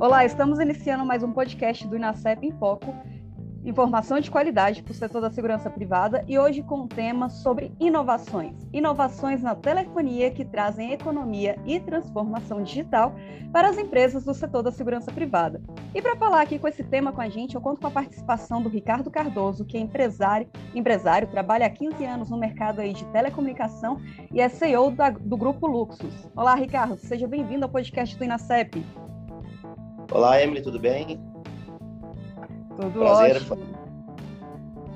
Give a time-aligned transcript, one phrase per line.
[0.00, 2.94] Olá, estamos iniciando mais um podcast do Inacep em Foco,
[3.62, 7.70] informação de qualidade para o setor da segurança privada e hoje com um tema sobre
[7.78, 8.56] inovações.
[8.72, 13.14] Inovações na telefonia que trazem economia e transformação digital
[13.52, 15.60] para as empresas do setor da segurança privada.
[15.94, 18.62] E para falar aqui com esse tema com a gente, eu conto com a participação
[18.62, 23.04] do Ricardo Cardoso, que é empresário, empresário trabalha há 15 anos no mercado aí de
[23.08, 24.00] telecomunicação
[24.32, 26.26] e é CEO da, do Grupo Luxus.
[26.34, 28.82] Olá, Ricardo, seja bem-vindo ao podcast do Inacep.
[30.10, 31.20] Olá, Emily, tudo bem?
[32.76, 33.58] Tudo prazer, ótimo.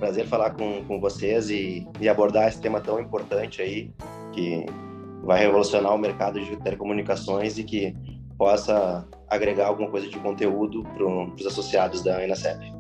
[0.01, 3.93] Prazer falar com, com vocês e, e abordar esse tema tão importante aí,
[4.33, 4.67] que
[5.23, 7.95] vai revolucionar o mercado de telecomunicações e que
[8.37, 12.74] possa agregar alguma coisa de conteúdo para os associados da Inacep.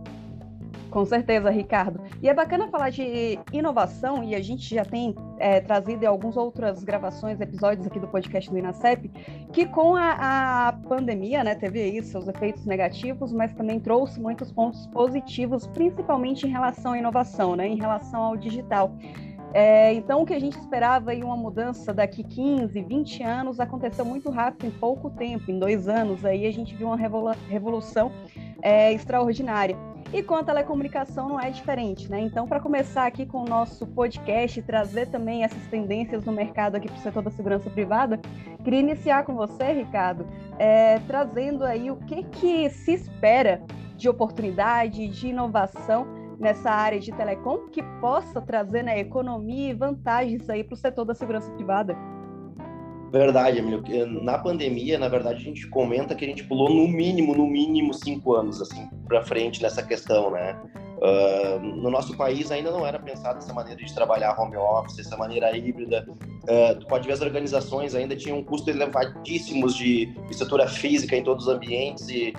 [0.94, 2.00] Com certeza, Ricardo.
[2.22, 6.36] E é bacana falar de inovação, e a gente já tem é, trazido em algumas
[6.36, 9.10] outras gravações, episódios aqui do podcast do Inacep,
[9.52, 14.52] que com a, a pandemia, né, teve aí seus efeitos negativos, mas também trouxe muitos
[14.52, 18.92] pontos positivos, principalmente em relação à inovação, né, em relação ao digital.
[19.55, 24.05] É, então, o que a gente esperava aí uma mudança daqui 15, 20 anos aconteceu
[24.05, 26.24] muito rápido, em pouco tempo, em dois anos.
[26.24, 26.96] Aí a gente viu uma
[27.48, 28.11] revolução
[28.61, 29.77] é, extraordinária.
[30.12, 32.20] E com a telecomunicação não é diferente, né?
[32.20, 36.74] Então, para começar aqui com o nosso podcast e trazer também essas tendências no mercado
[36.74, 38.20] aqui para o setor da segurança privada,
[38.64, 40.27] queria iniciar com você, Ricardo,
[40.58, 43.62] é, trazendo aí o que, que se espera
[43.96, 50.48] de oportunidade, de inovação nessa área de telecom que possa trazer né, economia e vantagens
[50.48, 51.96] aí para o setor da segurança privada.
[53.14, 53.80] Verdade, Emílio.
[54.24, 57.95] Na pandemia, na verdade, a gente comenta que a gente pulou no mínimo, no mínimo
[57.95, 60.61] cinco anos assim para frente nessa questão, né?
[60.96, 65.16] Uh, no nosso país ainda não era pensado essa maneira de trabalhar home office, essa
[65.16, 66.05] maneira híbrida.
[66.08, 71.22] Uh, tu pode ver as organizações ainda tinham um custo elevadíssimos de estrutura física em
[71.22, 72.33] todos os ambientes e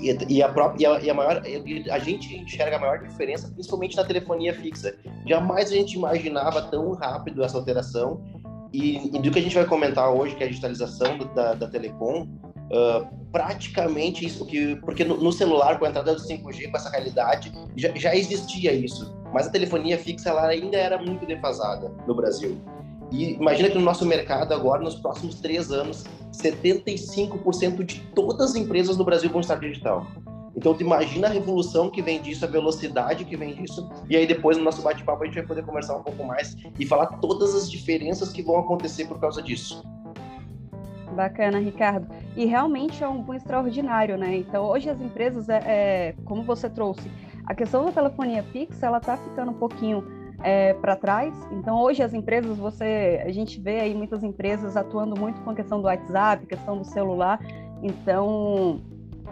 [0.00, 1.42] e, e, a própria, e a, e a maior
[1.90, 4.94] a gente enxerga a maior diferença principalmente na telefonia fixa
[5.26, 8.20] jamais a gente imaginava tão rápido essa alteração
[8.72, 11.66] e, e, do que a gente vai comentar hoje, que é a digitalização da, da
[11.66, 16.76] telecom, uh, praticamente isso, que, porque no, no, celular, com a entrada do 5G, com
[16.76, 19.16] essa realidade, já, já existia isso.
[19.32, 22.58] Mas a telefonia fixa ela ainda era muito defasada no Brasil.
[23.10, 28.56] E imagina que no nosso mercado agora, nos próximos três anos, 75% de todas as
[28.56, 30.06] empresas no Brasil vão estar digital.
[30.56, 33.90] Então, tu imagina a revolução que vem disso, a velocidade que vem disso.
[34.08, 36.86] E aí, depois, no nosso bate-papo, a gente vai poder conversar um pouco mais e
[36.86, 39.84] falar todas as diferenças que vão acontecer por causa disso.
[41.14, 42.08] Bacana, Ricardo.
[42.34, 44.36] E realmente é um boom extraordinário, né?
[44.36, 47.10] Então, hoje as empresas, é, é como você trouxe,
[47.46, 50.15] a questão da telefonia fixa, ela está ficando um pouquinho
[50.46, 51.34] é, para trás.
[51.50, 55.54] Então, hoje as empresas, você, a gente vê aí muitas empresas atuando muito com a
[55.56, 57.40] questão do WhatsApp, questão do celular.
[57.82, 58.80] Então,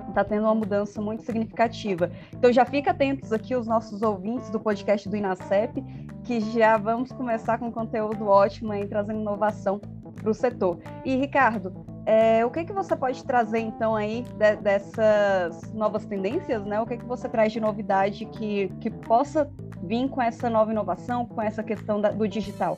[0.08, 2.10] está tendo uma mudança muito significativa.
[2.32, 5.82] Então já fica atentos aqui os nossos ouvintes do podcast do Inacep,
[6.24, 10.78] que já vamos começar com conteúdo ótimo aí, trazendo inovação para o setor.
[11.04, 11.72] E Ricardo,
[12.06, 16.80] é, o que que você pode trazer então aí de, dessas novas tendências, né?
[16.80, 19.50] O que que você traz de novidade que, que possa
[19.86, 22.76] vir com essa nova inovação, com essa questão da, do digital?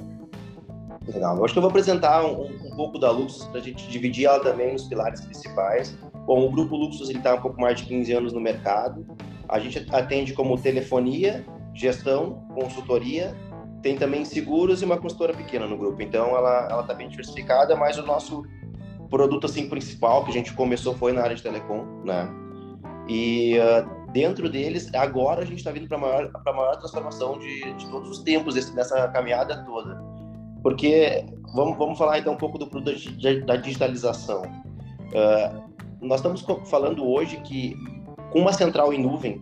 [1.06, 1.36] Legal.
[1.36, 4.26] Eu acho que eu vou apresentar um, um pouco da Luxus para a gente dividir
[4.26, 5.96] ela também nos pilares principais.
[6.26, 9.06] Bom, o Grupo Luxus está um pouco mais de 15 anos no mercado.
[9.48, 13.36] A gente atende como telefonia, gestão, consultoria,
[13.82, 16.02] tem também seguros e uma consultora pequena no grupo.
[16.02, 18.44] Então, ela está bem diversificada, mas o nosso
[19.08, 22.28] produto assim principal que a gente começou foi na área de telecom, né?
[23.08, 27.74] E uh, dentro deles, agora a gente está vindo para a maior, maior transformação de,
[27.74, 30.16] de todos os tempos desse, dessa caminhada toda
[30.66, 31.24] porque
[31.54, 33.00] vamos, vamos falar então um pouco do produto
[33.46, 34.42] da digitalização.
[34.42, 35.62] Uh,
[36.00, 37.76] nós estamos falando hoje que
[38.32, 39.40] com uma central em nuvem,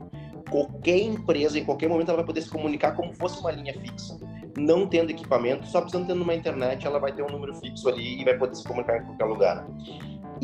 [0.50, 4.20] qualquer empresa, em qualquer momento, ela vai poder se comunicar como fosse uma linha fixa.
[4.58, 8.20] Não tendo equipamento, só precisando ter uma internet, ela vai ter um número fixo ali
[8.20, 9.66] e vai poder se comunicar em qualquer lugar.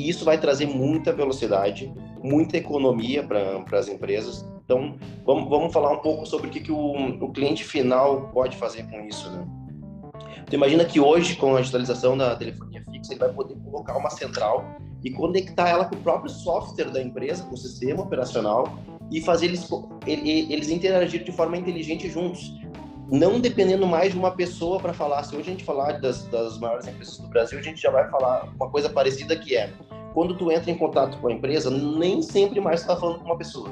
[0.00, 1.92] E isso vai trazer muita velocidade,
[2.22, 4.50] muita economia para as empresas.
[4.64, 8.56] Então, vamos, vamos falar um pouco sobre o que, que o, o cliente final pode
[8.56, 9.46] fazer com isso, né?
[10.46, 14.08] Tu imagina que hoje, com a digitalização da telefonia fixa, ele vai poder colocar uma
[14.08, 14.64] central
[15.04, 18.78] e conectar ela com o próprio software da empresa, com o sistema operacional,
[19.10, 19.68] e fazer eles,
[20.06, 22.58] eles interagir de forma inteligente juntos.
[23.10, 25.24] Não dependendo mais de uma pessoa para falar.
[25.24, 28.08] Se hoje a gente falar das, das maiores empresas do Brasil, a gente já vai
[28.08, 29.72] falar uma coisa parecida que é
[30.14, 33.36] quando tu entra em contato com a empresa, nem sempre mais está falando com uma
[33.36, 33.70] pessoa.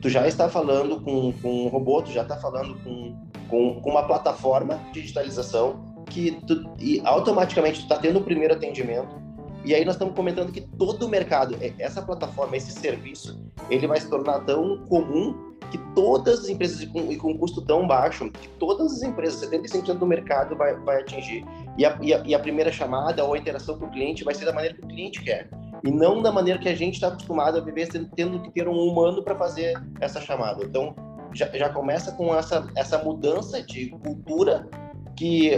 [0.00, 3.16] Tu já está falando com, com um robô, tu já está falando com,
[3.48, 8.54] com, com, uma plataforma de digitalização que tu, e automaticamente tu está tendo o primeiro
[8.54, 9.14] atendimento.
[9.64, 13.86] E aí nós estamos comentando que todo o mercado, é, essa plataforma, esse serviço, ele
[13.86, 18.48] vai se tornar tão comum que todas as empresas com, com custo tão baixo, que
[18.58, 21.44] todas as empresas, 75% do mercado vai, vai atingir.
[21.78, 24.34] E a, e, a, e a primeira chamada ou a interação com o cliente vai
[24.34, 25.48] ser da maneira que o cliente quer
[25.84, 28.76] e não da maneira que a gente está acostumado a viver, tendo que ter um
[28.76, 30.64] humano para fazer essa chamada.
[30.64, 30.94] Então,
[31.32, 34.68] já, já começa com essa, essa mudança de cultura
[35.20, 35.50] que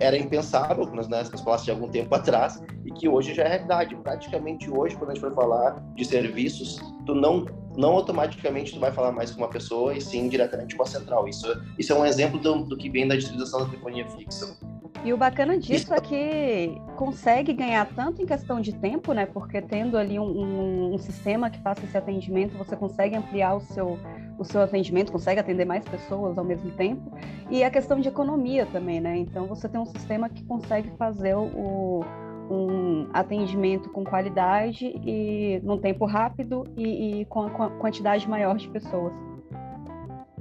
[0.00, 3.96] era impensável, nas né, falasse de algum tempo atrás, e que hoje já é realidade.
[3.96, 8.92] Praticamente hoje, quando a gente for falar de serviços, tu não, não automaticamente tu vai
[8.92, 11.26] falar mais com uma pessoa, e sim diretamente com a central.
[11.26, 11.46] Isso,
[11.78, 14.54] isso é um exemplo do, do que vem da distribuição da telefonia fixa.
[15.02, 19.24] E o bacana disso é que consegue ganhar tanto em questão de tempo, né?
[19.24, 23.60] Porque tendo ali um, um, um, sistema que faça esse atendimento, você consegue ampliar o
[23.60, 23.98] seu,
[24.38, 27.12] o seu atendimento, consegue atender mais pessoas ao mesmo tempo.
[27.50, 29.16] E a questão de economia também, né?
[29.16, 32.04] Então você tem um sistema que consegue fazer o,
[32.50, 38.68] um atendimento com qualidade e num tempo rápido e, e com a quantidade maior de
[38.68, 39.12] pessoas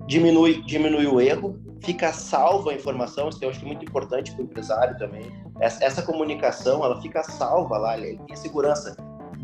[0.08, 4.32] diminui, diminui o erro, fica salva a informação, isso eu acho que é muito importante
[4.32, 5.30] para o empresário também.
[5.60, 8.96] Essa, essa, comunicação, ela fica salva lá, ele tem segurança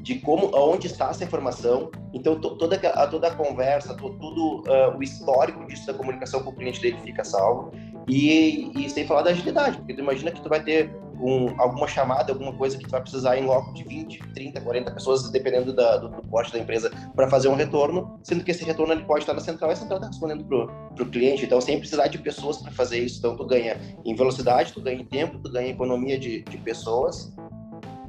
[0.03, 1.89] de como, aonde está essa informação.
[2.13, 6.43] Então, to, toda, a, toda a conversa, to, todo uh, o histórico disso da comunicação
[6.43, 7.71] com o cliente dele fica salvo.
[8.07, 11.87] E, e sem falar da agilidade, porque tu imagina que tu vai ter um, alguma
[11.87, 15.71] chamada, alguma coisa que tu vai precisar em loco de 20, 30, 40 pessoas, dependendo
[15.71, 19.05] da, do, do porte da empresa, para fazer um retorno, sendo que esse retorno ele
[19.05, 21.45] pode estar na central e a central está respondendo para o cliente.
[21.45, 23.19] Então, sem precisar de pessoas para fazer isso.
[23.19, 26.57] Então, tu ganha em velocidade, tu ganha em tempo, tu ganha em economia de, de
[26.57, 27.33] pessoas.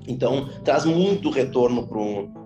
[0.06, 2.44] Então, traz muito retorno para um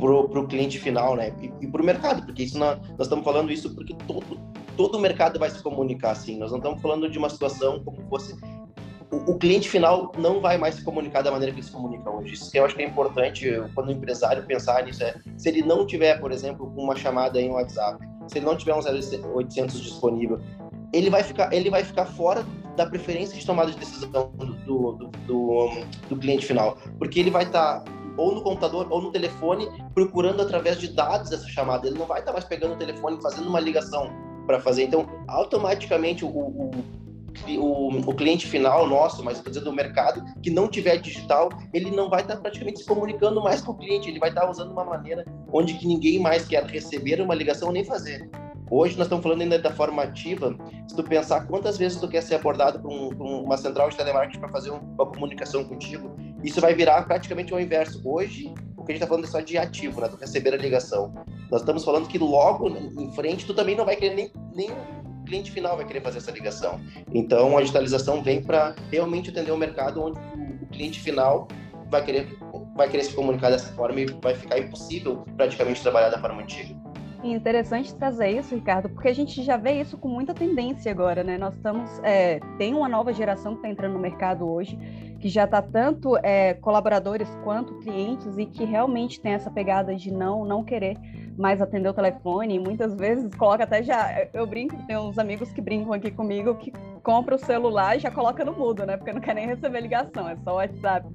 [0.00, 1.34] para o cliente final, né?
[1.42, 4.40] E, e para o mercado, porque isso nós, estamos falando isso porque todo,
[4.74, 6.38] todo o mercado vai se comunicar assim.
[6.38, 8.34] Nós não estamos falando de uma situação como fosse
[9.10, 12.08] o, o, cliente final não vai mais se comunicar da maneira que ele se comunica
[12.08, 12.34] hoje.
[12.34, 15.62] Isso que eu acho que é importante quando o empresário pensar nisso é, se ele
[15.62, 17.98] não tiver, por exemplo, uma chamada em WhatsApp,
[18.28, 20.40] se ele não tiver um 0800 disponível,
[20.92, 22.46] ele vai ficar, ele vai ficar fora
[22.80, 25.70] da preferência de tomada de decisão do, do, do, do,
[26.08, 30.42] do cliente final, porque ele vai estar tá ou no computador ou no telefone procurando
[30.42, 31.86] através de dados essa chamada.
[31.86, 34.10] Ele não vai estar tá mais pegando o telefone e fazendo uma ligação
[34.46, 34.84] para fazer.
[34.84, 36.70] Então, automaticamente o, o
[37.46, 41.90] o, o cliente final nosso, mas estou dizendo o mercado, que não tiver digital, ele
[41.90, 44.50] não vai estar tá praticamente se comunicando mais com o cliente, ele vai estar tá
[44.50, 48.28] usando uma maneira onde que ninguém mais quer receber uma ligação nem fazer.
[48.70, 50.56] Hoje nós estamos falando ainda da forma ativa.
[50.86, 53.96] Se tu pensar quantas vezes tu quer ser abordado por, um, por uma central de
[53.96, 56.14] telemarketing para fazer uma comunicação contigo,
[56.44, 58.00] isso vai virar praticamente o inverso.
[58.04, 60.08] Hoje, o que a gente está falando é só de ativo, né?
[60.08, 61.12] Tu receber a ligação.
[61.50, 64.70] Nós estamos falando que logo em frente tu também não vai querer nem, nem
[65.26, 66.80] cliente final vai querer fazer essa ligação.
[67.12, 70.18] Então, a digitalização vem para realmente atender o um mercado onde
[70.62, 71.48] o cliente final
[71.88, 72.38] vai querer,
[72.76, 76.79] vai querer se comunicar dessa forma e vai ficar impossível praticamente trabalhar da forma antiga.
[77.22, 81.36] Interessante trazer isso, Ricardo, porque a gente já vê isso com muita tendência agora, né?
[81.36, 84.78] Nós estamos é, tem uma nova geração que está entrando no mercado hoje,
[85.20, 90.10] que já está tanto é, colaboradores quanto clientes e que realmente tem essa pegada de
[90.10, 90.96] não não querer
[91.36, 95.52] mais atender o telefone, e muitas vezes coloca até já, eu brinco, tem uns amigos
[95.52, 96.72] que brincam aqui comigo que
[97.02, 98.96] compra o celular e já coloca no mudo, né?
[98.96, 101.06] Porque não quer nem receber ligação, é só WhatsApp.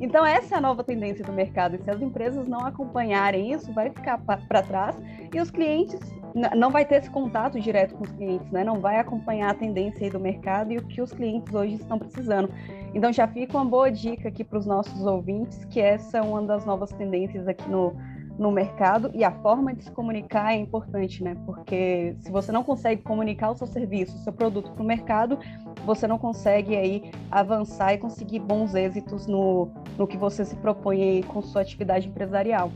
[0.00, 3.72] Então essa é a nova tendência do mercado, e se as empresas não acompanharem isso,
[3.72, 4.96] vai ficar para trás
[5.32, 5.98] e os clientes
[6.54, 8.62] não vai ter esse contato direto com os clientes, né?
[8.62, 12.50] Não vai acompanhar a tendência do mercado e o que os clientes hoje estão precisando.
[12.94, 16.42] Então já fica uma boa dica aqui para os nossos ouvintes, que essa é uma
[16.42, 17.96] das novas tendências aqui no
[18.38, 21.36] no mercado e a forma de se comunicar é importante, né?
[21.46, 25.38] Porque se você não consegue comunicar o seu serviço, o seu produto para o mercado,
[25.84, 31.02] você não consegue aí avançar e conseguir bons êxitos no, no que você se propõe
[31.02, 32.70] aí com sua atividade empresarial.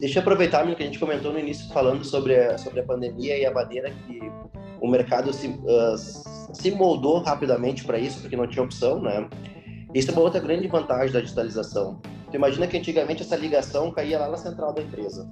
[0.00, 3.36] Deixa eu aproveitar, que a gente comentou no início falando sobre a, sobre a pandemia
[3.36, 4.20] e a maneira que
[4.80, 9.28] o mercado se, uh, se moldou rapidamente para isso, porque não tinha opção, né?
[9.92, 14.18] Isso é uma outra grande vantagem da digitalização Tu imagina que antigamente essa ligação caía
[14.18, 15.28] lá na central da empresa.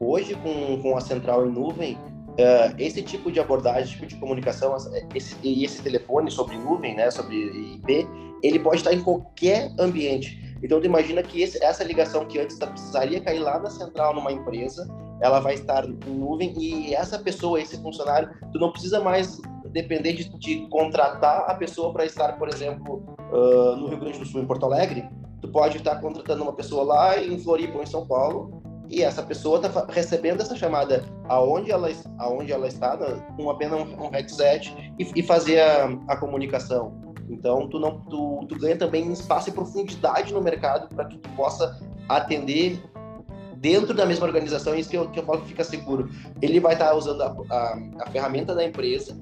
[0.00, 4.16] Hoje, com, com a central em nuvem, uh, esse tipo de abordagem, esse tipo de
[4.16, 4.74] comunicação,
[5.14, 8.08] esse, e esse telefone sobre nuvem, né, sobre IP,
[8.42, 10.56] ele pode estar em qualquer ambiente.
[10.62, 14.32] Então, tu imagina que esse, essa ligação que antes precisaria cair lá na central numa
[14.32, 14.88] empresa,
[15.20, 19.40] ela vai estar em nuvem e essa pessoa, esse funcionário, tu não precisa mais
[19.70, 24.24] depender de, de contratar a pessoa para estar, por exemplo, uh, no Rio Grande do
[24.24, 25.08] Sul, em Porto Alegre.
[25.40, 29.22] Tu pode estar contratando uma pessoa lá em Floripa ou em São Paulo e essa
[29.22, 32.96] pessoa está recebendo essa chamada aonde ela, aonde ela está,
[33.36, 36.98] com apenas um, headset e, e fazer a, a, comunicação.
[37.28, 41.28] Então, tu, não, tu, tu ganha também espaço e profundidade no mercado para que tu
[41.30, 41.78] possa
[42.08, 42.82] atender
[43.56, 46.08] dentro da mesma organização, isso que eu, que eu falo que fica seguro.
[46.40, 49.18] Ele vai estar usando a, a, a, ferramenta da empresa,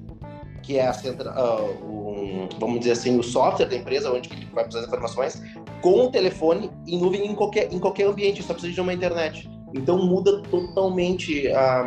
[0.67, 4.45] que é a centra, uh, um, vamos dizer assim, o software da empresa, onde ele
[4.53, 5.41] vai precisar de informações,
[5.81, 9.49] com o telefone em nuvem em qualquer, em qualquer ambiente, só precisa de uma internet.
[9.73, 11.85] Então muda totalmente a,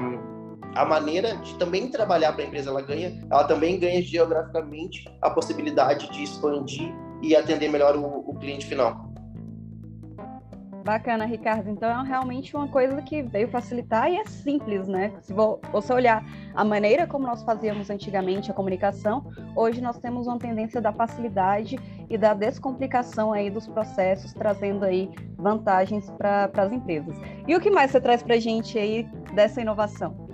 [0.76, 2.70] a maneira de também trabalhar para a empresa.
[2.70, 6.90] Ela ganha, ela também ganha geograficamente a possibilidade de expandir
[7.22, 9.09] e atender melhor o, o cliente final.
[10.90, 11.70] Bacana, Ricardo.
[11.70, 15.12] Então é realmente uma coisa que veio facilitar e é simples, né?
[15.20, 20.36] Se você olhar a maneira como nós fazíamos antigamente a comunicação, hoje nós temos uma
[20.36, 21.78] tendência da facilidade
[22.08, 27.16] e da descomplicação aí dos processos, trazendo aí vantagens para as empresas.
[27.46, 30.29] E o que mais você traz para a gente aí dessa inovação?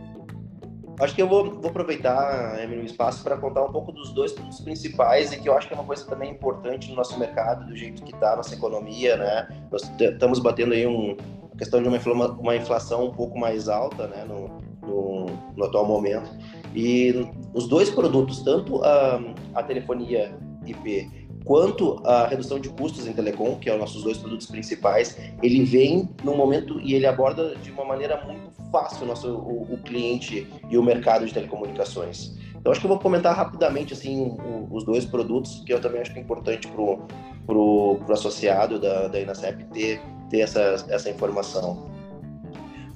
[0.99, 4.33] Acho que eu vou, vou aproveitar, Emily, o espaço para contar um pouco dos dois
[4.33, 7.67] pontos principais e que eu acho que é uma coisa também importante no nosso mercado,
[7.67, 9.49] do jeito que está a nossa economia, né?
[9.71, 11.15] Nós estamos batendo aí um,
[11.53, 11.99] a questão de uma,
[12.33, 14.49] uma inflação um pouco mais alta, né, no,
[14.87, 16.31] no, no atual momento.
[16.75, 19.21] E os dois produtos, tanto a,
[19.55, 20.35] a telefonia
[20.65, 25.17] IP quanto a redução de custos em telecom, que é os nossos dois produtos principais,
[25.41, 29.75] ele vem no momento e ele aborda de uma maneira muito fácil o nosso o,
[29.75, 32.37] o cliente e o mercado de telecomunicações.
[32.57, 36.01] Então acho que eu vou comentar rapidamente assim o, os dois produtos que eu também
[36.01, 36.99] acho que é importante para o
[37.47, 41.89] pro, pro associado da, da Inacep ter ter essa essa informação.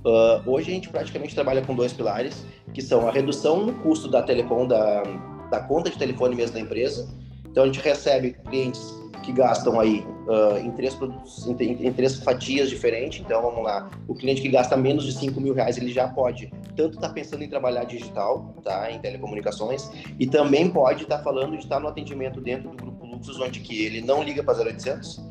[0.05, 4.09] Uh, hoje a gente praticamente trabalha com dois pilares, que são a redução no custo
[4.09, 5.05] da telecom da,
[5.53, 7.09] da conta de telefone mesmo da empresa
[7.51, 12.17] então a gente recebe clientes que gastam aí uh, em três produtos, em, em, três
[12.17, 13.21] fatias diferentes.
[13.21, 16.51] Então vamos lá, o cliente que gasta menos de 5 mil reais ele já pode
[16.77, 21.25] tanto estar tá pensando em trabalhar digital, tá, em telecomunicações, e também pode estar tá
[21.25, 24.43] falando de estar tá no atendimento dentro do grupo Luxus, onde que ele não liga
[24.43, 25.23] para 0800,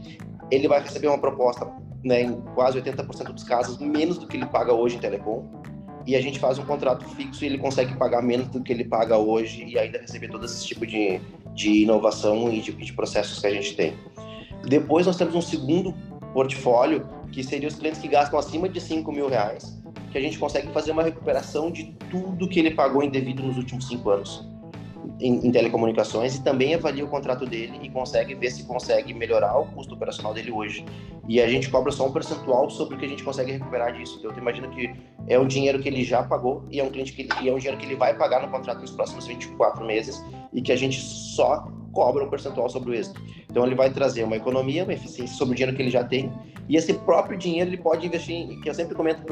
[0.52, 1.68] ele vai receber uma proposta,
[2.04, 5.46] né, em quase 80% dos casos menos do que ele paga hoje em telecom.
[6.06, 8.84] E a gente faz um contrato fixo e ele consegue pagar menos do que ele
[8.84, 11.20] paga hoje e ainda receber todo esse tipo de,
[11.54, 13.94] de inovação e de, de processos que a gente tem.
[14.68, 15.94] Depois nós temos um segundo
[16.34, 19.80] portfólio, que seria os clientes que gastam acima de 5 mil reais,
[20.12, 23.88] que a gente consegue fazer uma recuperação de tudo que ele pagou indevido nos últimos
[23.88, 24.48] cinco anos
[25.20, 29.58] em, em, telecomunicações e também avalia o contrato dele e consegue ver se consegue melhorar
[29.58, 30.86] o custo operacional dele hoje.
[31.28, 34.18] E a gente cobra só um percentual sobre o que a gente consegue recuperar disso.
[34.20, 34.92] Então, eu imagino que
[35.28, 37.58] é um dinheiro que ele já pagou e é um cliente que e é um
[37.58, 41.00] dinheiro que ele vai pagar no contrato nos próximos 24 meses e que a gente
[41.00, 43.22] só cobra um percentual sobre o êxito.
[43.50, 46.32] Então ele vai trazer uma economia, uma eficiência sobre o dinheiro que ele já tem
[46.70, 49.24] e esse próprio dinheiro ele pode investir, em, que eu sempre comento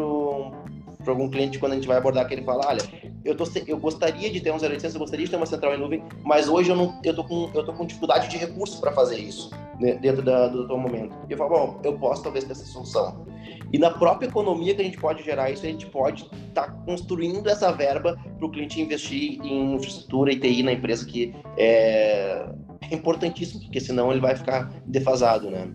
[1.04, 2.82] para algum cliente quando a gente vai abordar que ele fala, olha,
[3.24, 5.80] eu, tô, eu gostaria de ter um 0800, eu gostaria de ter uma central em
[5.80, 8.92] nuvem, mas hoje eu não, eu tô com, eu tô com dificuldade de recursos para
[8.92, 11.16] fazer isso né, dentro da, do teu momento.
[11.30, 13.26] E eu falo, bom, eu posso talvez ter essa solução.
[13.72, 16.72] E na própria economia que a gente pode gerar isso, a gente pode estar tá
[16.86, 22.48] construindo essa verba para o cliente investir em infraestrutura e TI na empresa que é,
[22.90, 25.68] é importantíssimo, porque senão ele vai ficar defasado, né?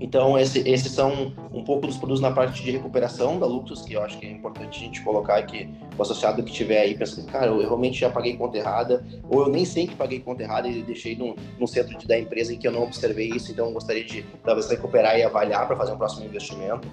[0.00, 3.92] Então, esse, esses são um pouco dos produtos na parte de recuperação da Luxus, que
[3.92, 7.26] eu acho que é importante a gente colocar aqui, o associado que tiver aí pensando,
[7.26, 10.68] cara, eu realmente já paguei conta errada, ou eu nem sei que paguei conta errada
[10.68, 13.70] e deixei no, no centro de, da empresa em que eu não observei isso, então
[13.74, 16.88] gostaria de talvez recuperar e avaliar para fazer um próximo investimento.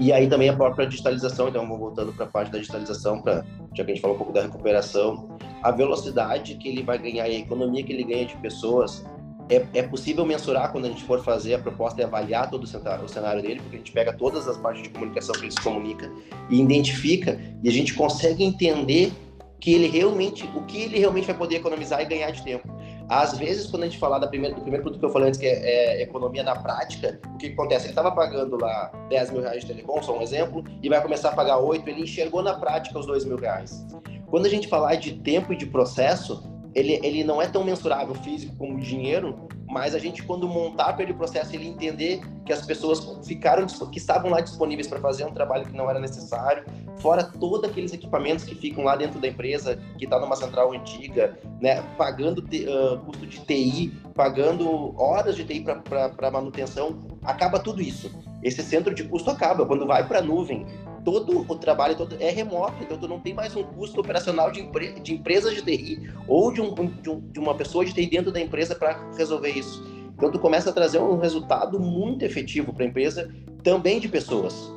[0.00, 3.84] E aí também a própria digitalização, então voltando para a parte da digitalização, pra, já
[3.84, 5.28] que a gente falou um pouco da recuperação,
[5.62, 9.04] a velocidade que ele vai ganhar e a economia que ele ganha de pessoas
[9.48, 12.66] é, é, possível mensurar quando a gente for fazer a proposta e avaliar todo o
[12.66, 15.52] cenário, o cenário, dele, porque a gente pega todas as partes de comunicação que ele
[15.52, 16.10] se comunica
[16.50, 19.12] e identifica e a gente consegue entender
[19.60, 22.68] que ele realmente, o que ele realmente vai poder economizar e ganhar de tempo.
[23.08, 25.38] Às vezes, quando a gente falar da primeira, do primeiro produto que eu falei antes,
[25.38, 27.86] que é, é economia na prática, o que, que acontece?
[27.86, 31.30] Ele estava pagando lá 10 mil reais de telecom, só um exemplo, e vai começar
[31.30, 33.86] a pagar 8, ele enxergou na prática os 2 mil reais.
[34.26, 36.42] Quando a gente falar de tempo e de processo,
[36.76, 41.04] ele, ele não é tão mensurável físico como dinheiro, mas a gente, quando montar para
[41.04, 45.24] ele o processo, ele entender que as pessoas ficaram que estavam lá disponíveis para fazer
[45.24, 46.66] um trabalho que não era necessário,
[46.98, 51.38] fora todos aqueles equipamentos que ficam lá dentro da empresa, que está numa central antiga,
[51.62, 58.10] né, pagando uh, custo de TI, pagando horas de TI para manutenção, acaba tudo isso.
[58.42, 60.66] Esse centro de custo acaba quando vai para a nuvem.
[61.06, 64.62] Todo o trabalho todo é remoto, então tu não tem mais um custo operacional de,
[64.62, 68.06] empre de empresas de TI ou de, um, de, um, de uma pessoa de TI
[68.06, 69.86] dentro da empresa para resolver isso.
[70.16, 73.32] Então tu começa a trazer um resultado muito efetivo para a empresa,
[73.62, 74.68] também de pessoas.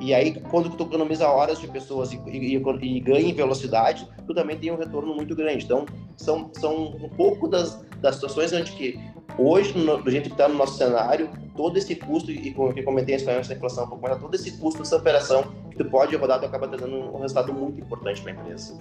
[0.00, 4.32] E aí, quando tu economiza horas de pessoas e, e, e, ganha em velocidade, tu
[4.32, 5.66] também tem um retorno muito grande.
[5.66, 5.84] Então,
[6.16, 8.98] são, são um pouco das, das situações onde que
[9.38, 12.84] hoje, no, do jeito que está no nosso cenário, todo esse custo, e como eu
[12.84, 16.68] comentei antes da inflação todo esse custo dessa operação que tu pode rodar, tu acaba
[16.68, 18.78] trazendo um resultado muito importante para a empresa.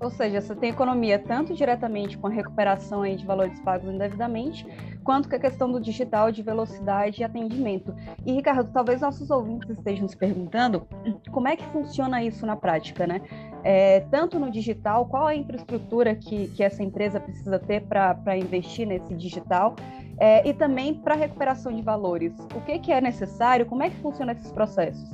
[0.00, 4.66] Ou seja, você tem economia tanto diretamente com a recuperação aí de valores pagos indevidamente,
[5.02, 7.94] quanto com a questão do digital de velocidade e atendimento.
[8.26, 10.86] E, Ricardo, talvez nossos ouvintes estejam se perguntando
[11.30, 13.22] como é que funciona isso na prática, né?
[13.64, 18.86] É, tanto no digital, qual a infraestrutura que, que essa empresa precisa ter para investir
[18.86, 19.74] nesse digital,
[20.18, 22.32] é, e também para recuperação de valores.
[22.54, 23.64] O que, que é necessário?
[23.64, 25.08] Como é que funcionam esses processos?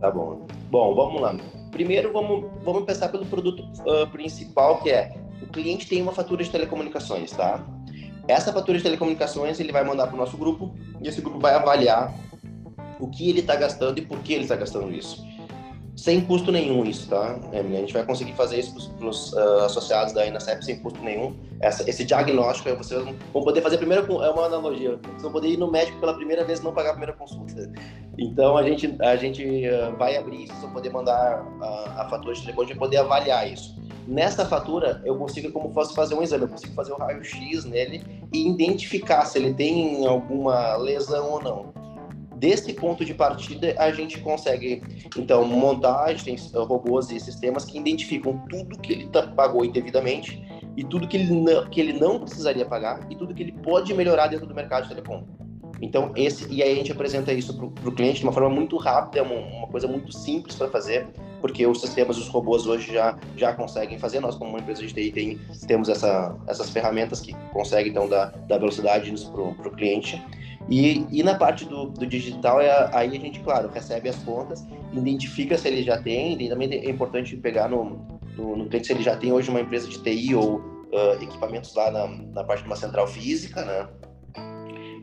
[0.00, 0.46] Tá bom.
[0.68, 1.36] Bom, vamos lá.
[1.70, 6.42] Primeiro, vamos, vamos pensar pelo produto uh, principal, que é o cliente tem uma fatura
[6.42, 7.64] de telecomunicações, tá?
[8.26, 11.54] Essa fatura de telecomunicações ele vai mandar para o nosso grupo e esse grupo vai
[11.54, 12.12] avaliar
[12.98, 15.33] o que ele está gastando e por que ele está gastando isso
[15.96, 17.38] sem custo nenhum isso, tá?
[17.52, 20.78] É, a gente vai conseguir fazer isso para os uh, ah, associados da INACEP sem
[20.78, 21.36] custo nenhum.
[21.60, 25.48] Essa, esse diagnóstico, vocês vão poder fazer a primeira, é uma analogia, vocês vão poder
[25.48, 27.70] ir no médico pela primeira vez e não pagar a primeira consulta.
[28.18, 32.34] Então, a gente, a gente uh, vai abrir isso, vão poder mandar a, a fatura
[32.34, 33.76] de telefone, gente poder avaliar isso.
[34.06, 38.04] Nessa fatura, eu consigo, como fosse fazer um exame, eu consigo fazer um raio-x nele
[38.32, 41.83] e identificar se ele tem alguma lesão ou não
[42.44, 44.82] desse ponto de partida, a gente consegue,
[45.16, 49.64] então, montar, a gente tem robôs e sistemas que identificam tudo que ele tá, pagou
[49.64, 50.42] indevidamente
[50.76, 53.94] e tudo que ele, não, que ele não precisaria pagar e tudo que ele pode
[53.94, 55.24] melhorar dentro do mercado de telecom.
[55.80, 58.76] Então, esse, e aí a gente apresenta isso para o cliente de uma forma muito
[58.76, 61.06] rápida, uma, uma coisa muito simples para fazer,
[61.40, 64.20] porque os sistemas, os robôs hoje já, já conseguem fazer.
[64.20, 68.32] Nós, como uma empresa de TI, tem, temos essa, essas ferramentas que conseguem, então, dar,
[68.48, 70.22] dar velocidade para o cliente.
[70.68, 74.66] E, e na parte do, do digital, é, aí a gente, claro, recebe as contas,
[74.92, 78.00] identifica se ele já tem, e também é importante pegar no,
[78.36, 81.74] no, no cliente se ele já tem hoje uma empresa de TI ou uh, equipamentos
[81.74, 83.88] lá na, na parte de uma central física, né?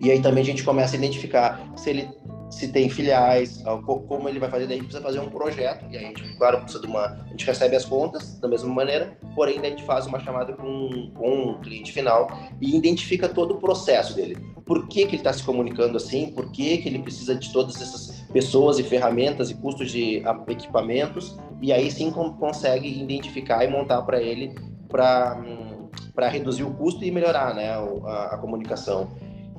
[0.02, 2.10] E aí também a gente começa a identificar se ele
[2.52, 5.98] se tem filiais, como ele vai fazer, daí a gente precisa fazer um projeto, e
[5.98, 7.06] a gente, claro, precisa de uma.
[7.06, 11.12] A gente recebe as contas da mesma maneira, porém a gente faz uma chamada com,
[11.16, 14.38] com o cliente final e identifica todo o processo dele.
[14.66, 17.82] Por que, que ele está se comunicando assim, por que, que ele precisa de todas
[17.82, 24.02] essas pessoas e ferramentas e custos de equipamentos, e aí sim consegue identificar e montar
[24.02, 24.54] para ele
[24.90, 29.10] para reduzir o custo e melhorar né, a, a comunicação.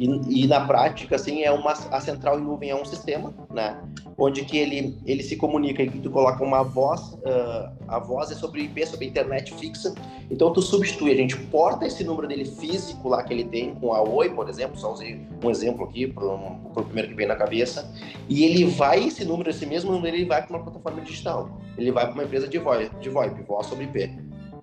[0.03, 3.81] E, e, na prática, assim, é uma, a central em nuvem é um sistema, né?
[4.19, 8.35] Onde que ele, ele se comunica e tu coloca uma voz, uh, a voz é
[8.35, 9.95] sobre IP, sobre internet fixa.
[10.29, 13.95] Então tu substitui, a gente porta esse número dele físico lá que ele tem com
[13.95, 17.37] a Oi, por exemplo, só usei um exemplo aqui para o primeiro que vem na
[17.37, 17.89] cabeça.
[18.29, 21.61] E ele vai, esse número, esse mesmo número, ele vai para uma plataforma digital.
[21.79, 24.11] Ele vai para uma empresa de VoIP, de VoIP, voz sobre IP.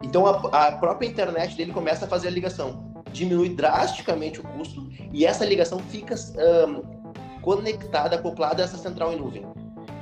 [0.04, 4.88] Então a, a própria internet dele começa a fazer a ligação diminui drasticamente o custo
[5.12, 6.16] e essa ligação fica
[6.68, 6.82] um,
[7.42, 9.46] conectada, acoplada a essa central em nuvem.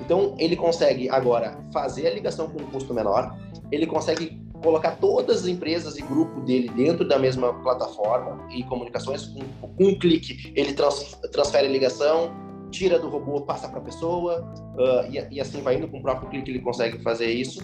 [0.02, 3.38] Então, ele consegue agora fazer a ligação com um custo menor,
[3.72, 9.26] ele consegue colocar todas as empresas e grupo dele dentro da mesma plataforma e comunicações
[9.28, 9.42] com,
[9.76, 10.52] com um clique.
[10.56, 12.32] Ele trans, transfere a ligação,
[12.72, 16.02] tira do robô, passa para a pessoa uh, e, e, assim vai indo com o
[16.02, 17.62] próprio clique ele consegue fazer isso.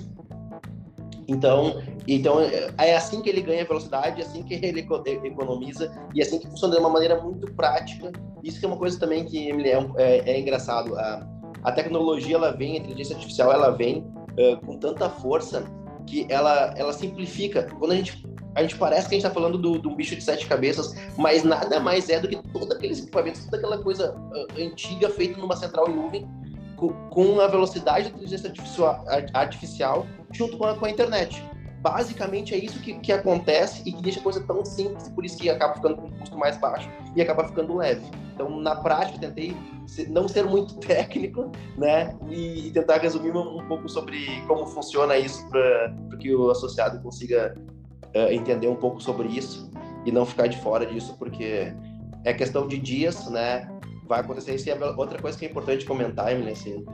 [1.27, 4.85] Então, então é assim que ele ganha velocidade, é assim que ele
[5.23, 8.11] economiza e é assim que funciona de uma maneira muito prática.
[8.43, 10.95] Isso que é uma coisa também que é, é, é engraçado.
[10.97, 11.27] A,
[11.63, 15.63] a, tecnologia ela vem, a inteligência artificial ela vem uh, com tanta força
[16.05, 17.63] que ela ela simplifica.
[17.79, 18.23] Quando a gente
[18.55, 21.43] a gente parece que a gente está falando do, do bicho de sete cabeças, mas
[21.43, 25.55] nada mais é do que todos aqueles equipamentos, toda aquela coisa uh, antiga feita numa
[25.55, 26.27] central em nuvem
[27.09, 31.43] com a velocidade da inteligência artificial, artificial junto com a, com a, internet.
[31.81, 35.37] Basicamente é isso que, que acontece e que deixa a coisa tão simples, por isso
[35.37, 38.05] que acaba ficando com um custo mais baixo e acaba ficando leve.
[38.33, 39.55] Então, na prática, tentei
[40.09, 45.93] não ser muito técnico, né, e tentar resumir um pouco sobre como funciona isso para
[46.19, 47.55] que o associado consiga
[48.15, 49.69] uh, entender um pouco sobre isso
[50.05, 51.73] e não ficar de fora disso, porque
[52.23, 53.69] é questão de dias, né,
[54.07, 54.69] vai acontecer isso.
[54.69, 56.85] E outra coisa que é importante comentar, assim,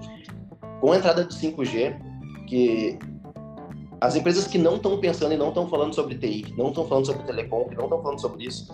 [0.81, 1.99] com a entrada do 5G,
[2.47, 2.97] que
[4.01, 7.05] as empresas que não estão pensando e não estão falando sobre TI, não estão falando
[7.05, 8.73] sobre telecom, que não estão falando sobre isso,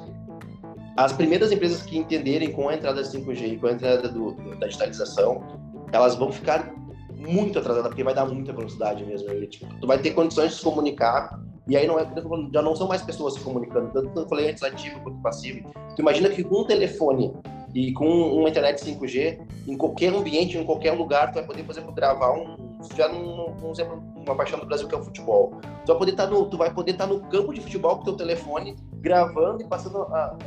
[0.96, 4.32] as primeiras empresas que entenderem com a entrada do 5G e com a entrada do,
[4.58, 5.44] da digitalização,
[5.92, 6.74] elas vão ficar
[7.14, 9.28] muito atrasadas, porque vai dar muita velocidade mesmo.
[9.48, 12.08] Tipo, tu vai ter condições de se comunicar, e aí não é,
[12.54, 15.70] já não são mais pessoas se comunicando, tanto eu falei antes ativo quanto passivo.
[15.96, 17.34] Tu imagina que com um telefone
[17.74, 21.72] e com uma internet 5G, em qualquer ambiente, em qualquer lugar, tu vai poder, por
[21.74, 25.60] exemplo, gravar um, já num, um exemplo, uma paixão do Brasil que é o futebol.
[25.86, 27.98] Tu vai poder estar tá no, tu vai poder estar tá no campo de futebol
[27.98, 30.38] com teu telefone, gravando e passando a,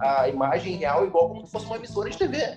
[0.00, 2.56] a imagem real igual como se fosse uma emissora de TV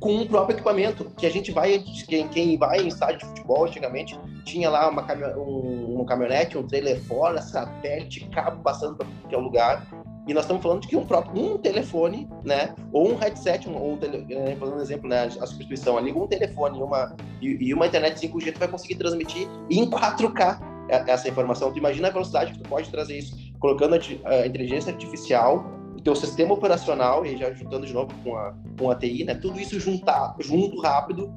[0.00, 3.66] com o próprio equipamento, que a gente vai, quem, quem vai em estádio de futebol,
[3.66, 5.04] antigamente, tinha lá uma
[5.36, 9.86] um, um caminhonete, um trailer fora, satélite, cabo passando para qualquer lugar,
[10.28, 13.76] e nós estamos falando de que um próprio um telefone, né, ou um headset, um,
[13.76, 17.74] ou um né, fazendo um exemplo, né, a substituição ali, um telefone uma, e, e
[17.74, 21.72] uma internet 5G, tu vai conseguir transmitir em 4K essa informação.
[21.72, 25.64] Tu imagina a velocidade que tu pode trazer isso, colocando a, a inteligência artificial
[26.00, 29.34] o teu sistema operacional, e já juntando de novo com a, com a TI, né?
[29.34, 31.30] Tudo isso juntar, junto rápido,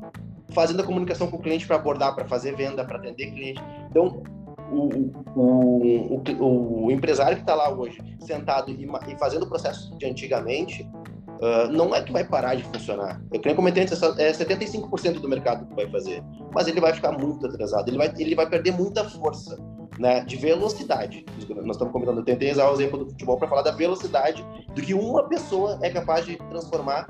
[0.50, 3.62] fazendo a comunicação com o cliente para abordar, para fazer venda, para atender cliente.
[3.90, 4.24] Então,
[4.72, 9.96] o, o, o, o empresário que está lá hoje, sentado e, e, fazendo o processo
[9.98, 10.88] de antigamente,
[11.28, 13.22] uh, não é que vai parar de funcionar.
[13.32, 16.24] Eu queria comentar antes, é 75% do mercado que vai fazer,
[16.54, 19.58] mas ele vai ficar muito atrasado, ele vai, ele vai perder muita força
[20.00, 21.26] né, de velocidade.
[21.50, 24.82] Nós estamos comentando, eu tentei usar o exemplo do futebol para falar da velocidade do
[24.82, 27.08] que uma pessoa é capaz de transformar,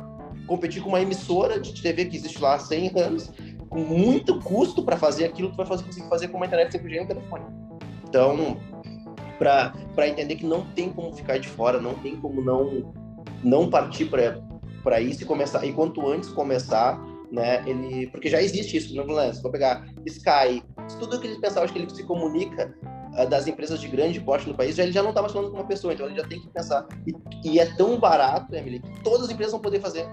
[0.47, 3.31] competir com uma emissora de TV que existe lá há 100 anos,
[3.73, 6.77] com muito custo para fazer aquilo que tu vai fazer, conseguir fazer com uma internet
[6.77, 7.43] 5G e um telefone.
[8.07, 8.57] Então,
[9.39, 12.93] para entender que não tem como ficar de fora, não tem como não,
[13.43, 18.77] não partir para isso e começar, e quanto antes começar, né, ele, porque já existe
[18.77, 19.33] isso, não é?
[19.33, 20.63] Se for pegar Sky,
[20.99, 22.71] tudo que ele pensava que ele se comunica
[23.17, 25.49] uh, das empresas de grande porte no país, já, ele já não está mais falando
[25.49, 26.87] com uma pessoa, então ele já tem que pensar.
[27.07, 30.05] E, e, é tão barato, Emily, que todas as empresas vão poder fazer.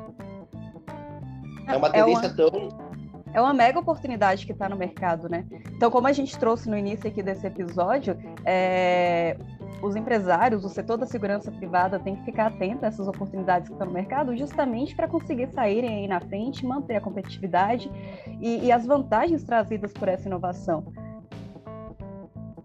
[1.69, 2.37] É uma tendência é uma...
[2.37, 2.90] tão
[3.33, 5.45] é uma mega oportunidade que está no mercado, né?
[5.73, 9.37] Então, como a gente trouxe no início aqui desse episódio, é...
[9.83, 13.75] os empresários, o setor da segurança privada tem que ficar atento a essas oportunidades que
[13.75, 17.91] estão no mercado, justamente para conseguir saírem aí na frente, manter a competitividade
[18.41, 20.85] e, e as vantagens trazidas por essa inovação.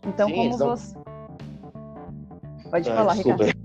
[0.07, 0.95] Então, Sim, como você.
[2.69, 3.64] Pode ah, falar, Ricardo.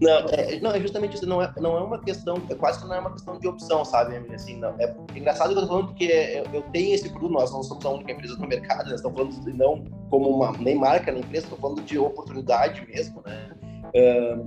[0.00, 1.26] Não, é, não, é justamente isso.
[1.26, 3.84] Não é, não é uma questão, é quase que não é uma questão de opção,
[3.84, 4.16] sabe?
[4.34, 7.62] Assim, não, é engraçado que eu tô falando porque eu, tenho esse produto, nós não
[7.62, 11.10] somos a única empresa no mercado, nós estamos falando de, não como uma, nem marca
[11.10, 13.50] na empresa, estou falando de oportunidade mesmo, né?
[13.94, 14.38] é,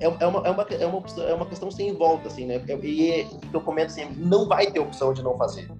[0.00, 2.62] é, uma, é, uma, é, uma, é uma questão sem volta, assim, né?
[2.82, 5.70] E, e eu comento assim, não vai ter opção de não fazer.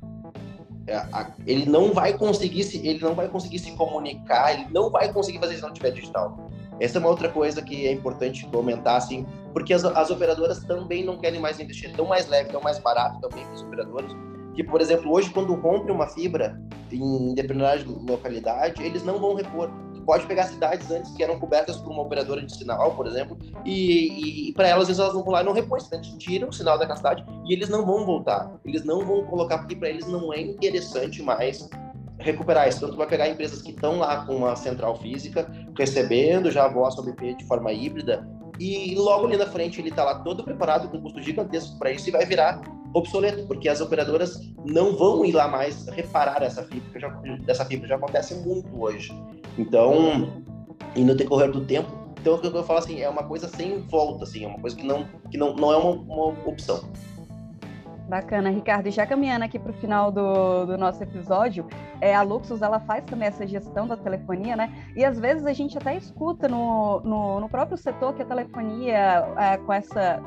[0.87, 1.05] É,
[1.45, 5.41] ele não vai conseguir se ele não vai conseguir se comunicar, ele não vai conseguir
[5.41, 6.49] fazer se não tiver digital.
[6.81, 11.05] Essa é uma outra coisa que é importante comentar, assim, porque as, as operadoras também
[11.05, 14.13] não querem mais investir tão mais leve, tão mais barato também para os operadores.
[14.55, 16.61] Que, por exemplo, hoje, quando rompe uma fibra
[16.91, 19.71] em determinada localidade, eles não vão repor.
[20.05, 24.49] pode pegar cidades antes que eram cobertas por uma operadora de sinal, por exemplo, e,
[24.49, 27.25] e para elas, elas vão lá e não repõem, simplesmente tiram o sinal daquela cidade
[27.45, 28.51] e eles não vão voltar.
[28.65, 31.69] Eles não vão colocar, porque para eles não é interessante mais
[32.19, 32.79] recuperar isso.
[32.79, 36.69] Então, tu vai pegar empresas que estão lá com uma central física, recebendo já a
[36.69, 38.27] voz IP de forma híbrida,
[38.59, 41.91] e logo ali na frente ele está lá todo preparado com um custo gigantesco para
[41.91, 42.63] isso e vai virar
[42.95, 47.89] obsoleto, porque as operadoras não vão ir lá mais reparar essa fibra, já, essa fibra
[47.89, 49.13] já acontece muito hoje.
[49.59, 50.43] Então,
[50.95, 53.81] e no decorrer do tempo, então o que eu falo assim, é uma coisa sem
[53.83, 56.81] volta, assim, é uma coisa que não, que não, não é uma, uma opção.
[58.09, 58.87] Bacana, Ricardo.
[58.87, 61.67] E já caminhando aqui para o final do, do nosso episódio,
[62.01, 64.73] é, a Luxus ela faz também essa gestão da telefonia, né?
[64.95, 69.27] E às vezes a gente até escuta no, no, no próprio setor que a telefonia,
[69.37, 70.23] é, com, essa,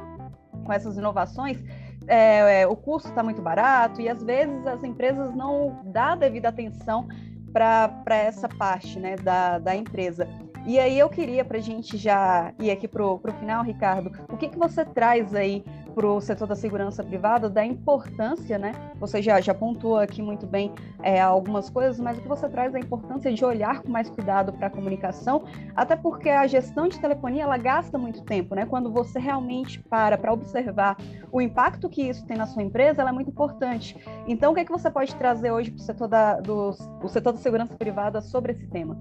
[0.65, 1.63] com essas inovações,
[2.06, 6.50] é, é, o custo está muito barato e às vezes as empresas não dão devida
[6.50, 7.08] atenção
[7.54, 10.28] para essa parte né, da, da empresa.
[10.65, 14.36] E aí eu queria, para a gente já ir aqui para o final, Ricardo, o
[14.36, 18.73] que, que você traz aí para o setor da segurança privada da importância, né?
[18.99, 20.71] Você já, já pontuou aqui muito bem
[21.02, 24.10] é, algumas coisas, mas o que você traz é a importância de olhar com mais
[24.10, 25.43] cuidado para a comunicação,
[25.75, 28.65] até porque a gestão de telefonia ela gasta muito tempo, né?
[28.65, 30.97] Quando você realmente para para observar
[31.32, 33.97] o impacto que isso tem na sua empresa, ela é muito importante.
[34.28, 37.08] Então, o que é que você pode trazer hoje para o setor da, do, o
[37.08, 38.97] setor da segurança privada sobre esse tema?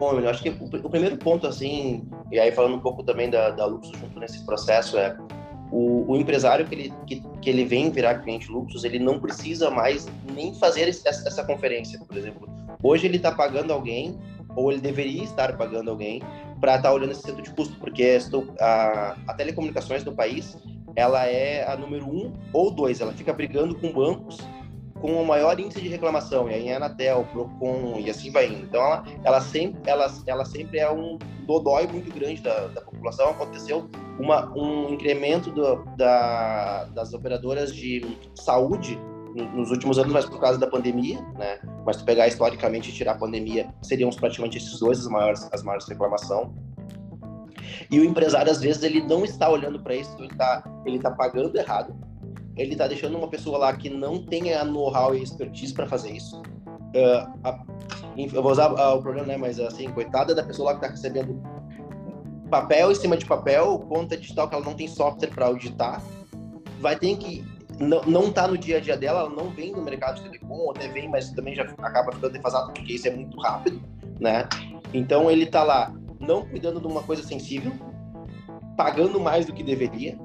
[0.00, 3.28] Bom, eu acho que o, o, primeiro ponto, assim, e aí falando um pouco também
[3.28, 5.16] da, da Luxo junto nesse processo, é
[5.70, 9.70] o, o empresário que ele, que, que, ele vem virar cliente Luxus, ele não precisa
[9.70, 12.48] mais nem fazer essa, essa conferência, por exemplo.
[12.82, 14.18] Hoje ele está pagando alguém,
[14.56, 16.22] ou ele deveria estar pagando alguém,
[16.60, 18.18] para estar tá olhando esse centro de custo, porque
[18.60, 20.56] a, a telecomunicações do país,
[20.96, 24.38] ela é a número um ou dois, ela fica brigando com bancos
[25.00, 28.64] com o maior índice de reclamação, e aí é Anatel, Procon e assim vai indo.
[28.64, 33.30] Então, ela, ela, sempre, ela, ela sempre é um dodói muito grande da, da população.
[33.30, 38.98] Aconteceu uma, um incremento do, da, das operadoras de saúde
[39.54, 41.60] nos últimos anos, mas por causa da pandemia, né?
[41.86, 45.62] Mas se pegar historicamente e tirar a pandemia, seriam praticamente esses dois as maiores, as
[45.62, 46.52] maiores reclamação.
[47.90, 51.10] E o empresário, às vezes, ele não está olhando para isso, ele está ele tá
[51.10, 51.94] pagando errado,
[52.60, 56.40] ele está deixando uma pessoa lá que não tenha know-how e expertise para fazer isso.
[56.40, 57.64] Uh, a,
[58.16, 59.36] eu vou usar uh, o programa, né?
[59.36, 61.42] Mas assim, coitada da pessoa lá que está recebendo
[62.50, 66.02] papel em cima de papel, conta digital que ela não tem software para auditar,
[66.80, 67.44] vai ter que
[67.78, 70.58] não, não tá no dia a dia dela, ela não vem do mercado de telecom,
[70.58, 73.80] ou até vem, mas também já acaba ficando defasado, porque isso é muito rápido,
[74.18, 74.46] né?
[74.92, 77.72] Então ele tá lá não cuidando de uma coisa sensível,
[78.76, 80.18] pagando mais do que deveria,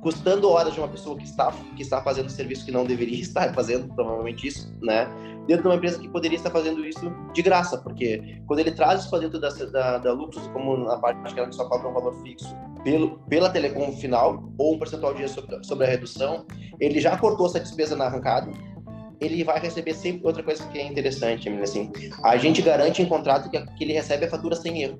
[0.00, 3.52] custando horas de uma pessoa que está, que está fazendo serviço que não deveria estar
[3.54, 5.08] fazendo, provavelmente isso, né?
[5.46, 9.00] Dentro de uma empresa que poderia estar fazendo isso de graça, porque quando ele traz
[9.00, 11.92] isso para dentro da, da, da Luxus, como na parte que ela só cobra um
[11.92, 16.46] valor fixo pelo, pela telecom final, ou um percentual de sobre, sobre a redução,
[16.78, 18.50] ele já cortou essa despesa na arrancada,
[19.20, 21.92] ele vai receber sempre outra coisa que é interessante, assim,
[22.24, 24.98] a gente garante em contrato que, que ele recebe a fatura sem erro.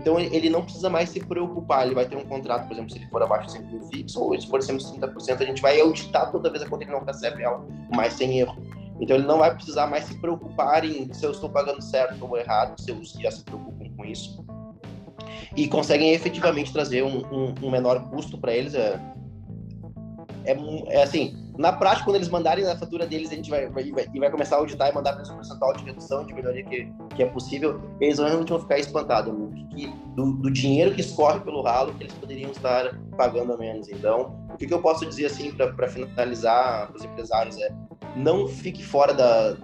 [0.00, 2.98] Então ele não precisa mais se preocupar, ele vai ter um contrato, por exemplo, se
[2.98, 5.78] ele for abaixo de 5 mil fixo, ou se for de 30%, a gente vai
[5.78, 7.62] auditar toda vez a conta que ele não recebe ela,
[7.94, 8.56] mas sem erro.
[8.98, 12.36] Então ele não vai precisar mais se preocupar em se eu estou pagando certo ou
[12.38, 14.42] errado, se os já se preocupam com isso.
[15.54, 18.74] E conseguem efetivamente trazer um, um, um menor custo para eles.
[18.74, 18.98] É,
[20.50, 23.90] é, é assim, na prática, quando eles mandarem a fatura deles, a gente vai, vai,
[23.90, 26.90] vai, vai começar a auditar e mandar para o percentual de redução, de melhoria que,
[27.14, 29.34] que é possível, eles realmente vão ficar espantados
[29.70, 33.88] que, do, do, dinheiro que escorre pelo ralo que eles poderiam estar pagando a menos.
[33.90, 37.70] Então, o que, que eu posso dizer assim para finalizar para os empresários é
[38.16, 39.56] não fique fora da.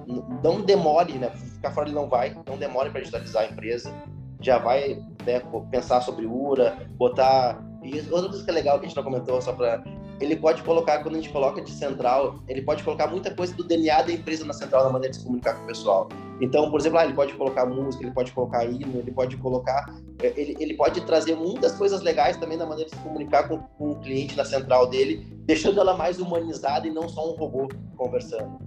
[0.44, 1.30] Não demore, né?
[1.30, 3.92] Ficar fora ele não vai, não demore para digitalizar a empresa.
[4.40, 7.58] Já vai né, pensar sobre URA, botar.
[7.82, 9.82] E outra coisa que é legal que a gente não comentou, só para
[10.20, 13.64] ele pode colocar, quando a gente coloca de central, ele pode colocar muita coisa do
[13.64, 16.08] DNA da empresa na central, na maneira de se comunicar com o pessoal.
[16.40, 19.94] Então, por exemplo, ah, ele pode colocar música, ele pode colocar hino, ele pode colocar.
[20.22, 23.58] É, ele, ele pode trazer muitas coisas legais também na maneira de se comunicar com,
[23.58, 27.68] com o cliente na central dele, deixando ela mais humanizada e não só um robô
[27.96, 28.58] conversando.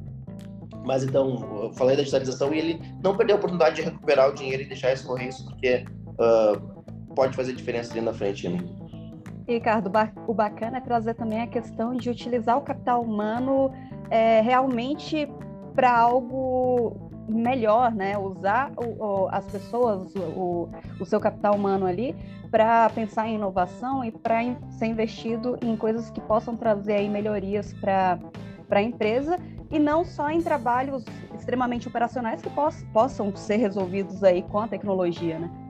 [0.85, 4.33] Mas então, eu falei da digitalização e ele não perdeu a oportunidade de recuperar o
[4.33, 8.47] dinheiro e deixar escorrer isso, porque uh, pode fazer diferença ali na frente.
[8.47, 8.59] Né?
[9.53, 9.91] Ricardo,
[10.27, 13.71] o bacana é trazer também a questão de utilizar o capital humano
[14.09, 15.27] é, realmente
[15.73, 18.17] para algo melhor, né?
[18.17, 22.15] Usar o, o, as pessoas, o, o, seu capital humano ali
[22.49, 24.39] para pensar em inovação e para
[24.71, 28.19] ser investido em coisas que possam trazer aí melhorias para
[28.69, 29.37] a empresa
[29.71, 34.67] e não só em trabalhos extremamente operacionais que poss, possam ser resolvidos aí com a
[34.67, 35.68] tecnologia, né?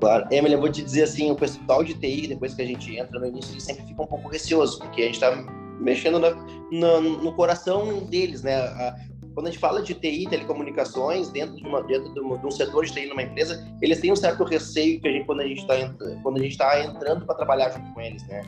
[0.00, 0.26] Claro.
[0.30, 3.18] Emily, eu vou te dizer assim, o pessoal de TI, depois que a gente entra
[3.18, 5.30] no início, ele sempre fica um pouco receoso, porque a gente está
[5.80, 6.30] mexendo na,
[6.70, 8.56] na, no coração deles, né?
[8.56, 8.96] A,
[9.34, 12.92] quando a gente fala de TI, telecomunicações, dentro de, uma, dentro de, um setor de
[12.92, 15.78] TI numa empresa, eles têm um certo receio que a gente, quando a gente está
[15.78, 18.42] está entrando para trabalhar junto com eles, né?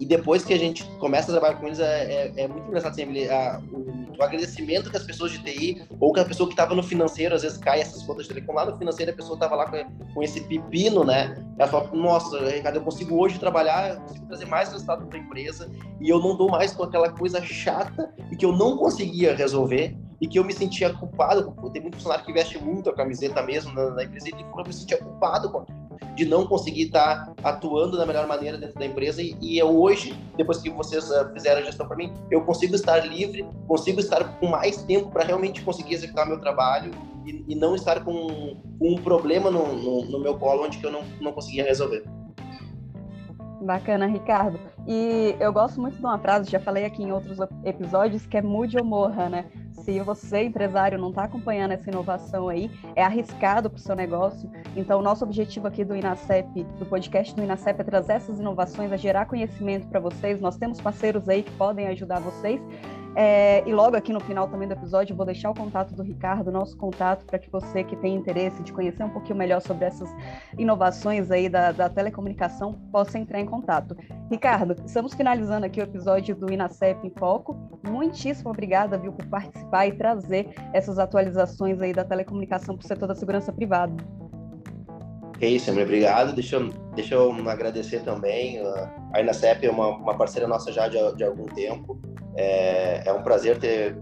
[0.00, 2.94] E depois que a gente começa a trabalhar com eles, é, é, é muito engraçado
[2.94, 6.52] sempre a, o, o, agradecimento que as pessoas de TI, ou que a pessoa que
[6.52, 9.34] estava no financeiro, às vezes cai essas contas de telecom, lá no financeiro a pessoa
[9.34, 11.34] estava lá com, com, esse pepino, né?
[11.58, 15.20] Ela fala, nossa, Ricardo, eu consigo hoje trabalhar, eu consigo trazer mais resultado para a
[15.20, 19.34] empresa, e eu não dou mais com aquela coisa chata e que eu não conseguia
[19.34, 23.42] resolver, e que eu me sentia culpado, tem muito funcionário que veste muito a camiseta
[23.42, 25.64] mesmo na, na empresa, e eu me sentia culpado com
[26.14, 29.22] de não conseguir estar atuando da melhor maneira dentro da empresa.
[29.22, 32.98] E, e hoje, depois que vocês uh, fizeram a gestão para mim, eu consigo estar
[33.06, 36.90] livre, consigo estar com mais tempo para realmente conseguir executar meu trabalho
[37.26, 40.90] e, e não estar com, com, um problema no, no, no, meu colo onde eu
[40.90, 42.04] não, não conseguia resolver.
[43.60, 44.58] Bacana, Ricardo.
[44.86, 48.42] E eu gosto muito de uma frase, já falei aqui em outros episódios, que é
[48.42, 49.44] mude ou morra, né?
[49.88, 54.50] Se você, empresário, não está acompanhando essa inovação aí, é arriscado para o seu negócio.
[54.76, 58.92] Então, o nosso objetivo aqui do INACEP, do podcast do INACEP, é trazer essas inovações,
[58.92, 60.42] é gerar conhecimento para vocês.
[60.42, 62.60] Nós temos parceiros aí que podem ajudar vocês.
[63.20, 66.52] É, e logo aqui no final também do episódio, vou deixar o contato do Ricardo,
[66.52, 70.08] nosso contato, para que você que tem interesse de conhecer um pouquinho melhor sobre essas
[70.56, 73.96] inovações aí da, da telecomunicação possa entrar em contato.
[74.30, 77.56] Ricardo, estamos finalizando aqui o episódio do Inacep em Foco.
[77.84, 83.08] Muitíssimo obrigada, viu, por participar e trazer essas atualizações aí da telecomunicação para o setor
[83.08, 83.96] da segurança privada.
[85.40, 86.34] É isso, obrigado.
[86.34, 88.60] Deixa eu, deixa eu agradecer também.
[89.14, 92.00] A Inacep é uma, uma parceira nossa já de, de algum tempo.
[92.36, 93.96] É, é um prazer ter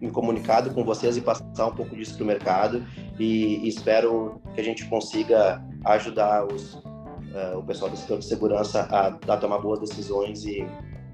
[0.00, 2.84] me comunicado com vocês e passar um pouco disso para o mercado
[3.18, 8.26] e, e, espero que a gente consiga ajudar os, uh, o pessoal do setor de
[8.26, 10.66] segurança a, a tomar boas decisões e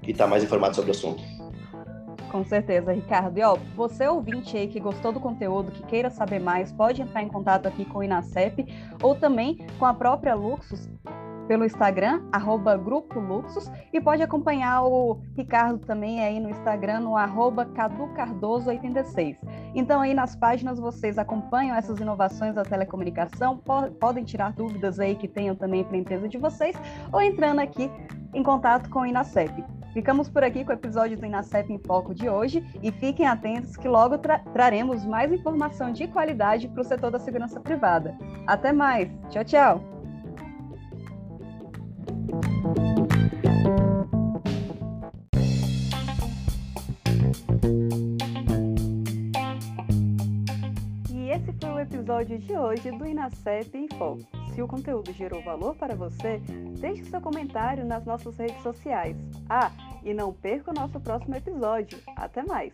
[0.05, 1.23] estar tá mais informado sobre o assunto.
[2.33, 3.37] Com certeza, Ricardo.
[3.37, 7.21] E ó, você ouvinte aí que gostou do conteúdo, que queira saber mais, pode entrar
[7.21, 8.65] em contato aqui com o Inacep
[9.03, 10.89] ou também com a própria Luxus,
[11.47, 17.15] pelo Instagram, arroba Grupo Luxus, e pode acompanhar o Ricardo também aí no Instagram, no
[17.15, 19.37] arroba caducardoso86.
[19.75, 25.13] Então aí nas páginas vocês acompanham essas inovações da telecomunicação, po podem tirar dúvidas aí
[25.13, 26.75] que tenham também para a empresa de vocês,
[27.11, 27.91] ou entrando aqui
[28.33, 29.63] em contato com o Inacep.
[29.93, 33.77] Ficamos por aqui com o episódio do Inacep em Foco de hoje e fiquem atentos
[33.77, 38.17] que logo tra traremos mais informação de qualidade para o setor da segurança privada.
[38.47, 39.07] Até mais!
[39.29, 39.83] Tchau, tchau!
[51.11, 54.42] E esse foi o episódio de hoje do Inacep em Foco.
[54.53, 56.39] Se o conteúdo gerou valor para você,
[56.79, 59.17] deixe seu comentário nas nossas redes sociais.
[59.49, 59.71] Ah,
[60.03, 61.99] e não perca o nosso próximo episódio.
[62.15, 62.73] Até mais!